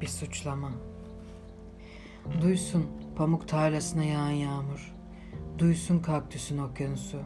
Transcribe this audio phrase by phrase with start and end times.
[0.00, 0.70] bir suçlama.
[2.42, 2.86] Duysun
[3.16, 4.94] pamuk tarlasına yağan yağmur.
[5.58, 7.18] Duysun kaktüsün okyanusu.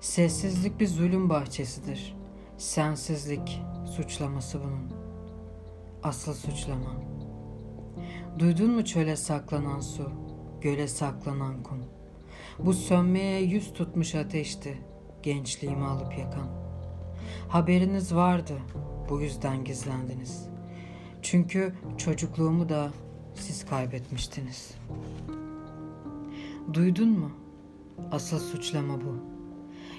[0.00, 2.16] Sessizlik bir zulüm bahçesidir.
[2.58, 3.62] Sensizlik
[3.96, 4.92] suçlaması bunun.
[6.02, 6.90] Asıl suçlama.
[8.38, 10.10] Duydun mu çöle saklanan su,
[10.60, 11.84] göle saklanan kum?
[12.58, 14.78] Bu sönmeye yüz tutmuş ateşti,
[15.22, 16.48] gençliğimi alıp yakan.
[17.48, 18.52] Haberiniz vardı,
[19.10, 20.55] bu yüzden gizlendiniz.
[21.30, 22.90] Çünkü çocukluğumu da
[23.34, 24.74] siz kaybetmiştiniz.
[26.74, 27.30] Duydun mu?
[28.12, 29.16] Asıl suçlama bu.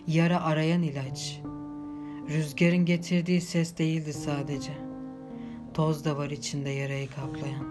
[0.07, 1.41] Yara arayan ilaç.
[2.29, 4.71] Rüzgarın getirdiği ses değildi sadece.
[5.73, 7.65] Toz da var içinde yarayı kaplayan.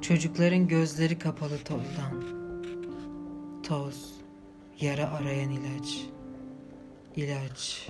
[0.00, 2.24] Çocukların gözleri kapalı tozdan.
[3.62, 4.14] Toz,
[4.80, 6.06] yara arayan ilaç.
[7.16, 7.88] İlaç,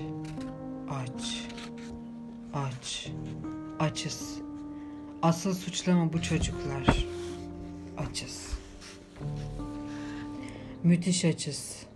[0.91, 1.48] aç,
[2.54, 3.10] aç,
[3.78, 4.49] açız.
[5.22, 7.06] Asıl suçlama bu çocuklar.
[7.98, 8.52] Açız.
[10.82, 11.86] Müthiş açız.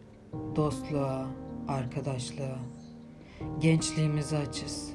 [0.56, 1.26] Dostluğa,
[1.68, 2.58] arkadaşlığa.
[3.60, 4.92] Gençliğimizi açız.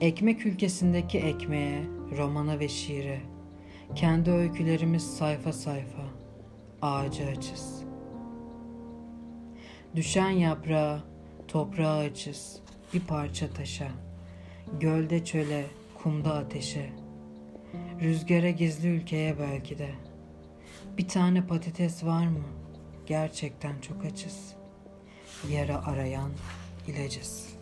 [0.00, 1.84] Ekmek ülkesindeki ekmeğe,
[2.16, 3.20] romana ve şiire.
[3.94, 6.04] Kendi öykülerimiz sayfa sayfa.
[6.82, 7.82] Ağacı açız.
[9.96, 11.00] Düşen yaprağa,
[11.48, 12.60] toprağa açız.
[12.94, 13.88] Bir parça taşa.
[14.80, 15.66] Gölde çöle,
[16.02, 17.07] kumda ateşe.
[18.00, 19.90] Rüzgara gizli ülkeye belki de.
[20.98, 22.44] Bir tane patates var mı?
[23.06, 24.54] Gerçekten çok açız.
[25.50, 26.30] Yara arayan
[26.86, 27.57] ilacız.